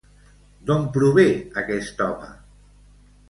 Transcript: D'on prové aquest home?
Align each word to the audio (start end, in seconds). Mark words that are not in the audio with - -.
D'on 0.69 0.87
prové 0.95 1.25
aquest 1.63 2.01
home? 2.07 2.31